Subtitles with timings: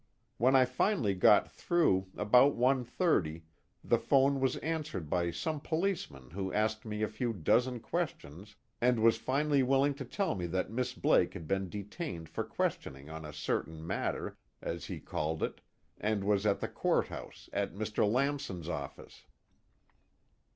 [0.39, 3.43] When I finally got through, about one thirty,
[3.83, 8.99] the phone was answered by some policeman who asked me a few dozen questions and
[8.99, 13.25] was finally willing to tell me that Miss Blake had been detained for questioning on
[13.25, 15.61] a certain matter, as he called it,
[15.99, 18.11] and was at the courthouse, at Mr.
[18.11, 19.25] Lamson's office."